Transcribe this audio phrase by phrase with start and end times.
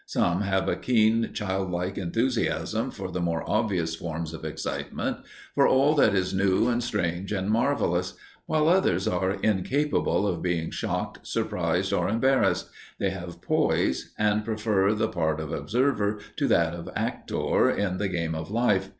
[0.07, 5.17] Some have a keen, childlike enthusiasm for the more obvious forms of excitement,
[5.53, 8.15] for all that is new and strange and marvellous,
[8.47, 14.95] while others are incapable of being shocked, surprised or embarrassed they have poise, and prefer
[14.95, 18.89] the part of observer to that of actor in the game of life.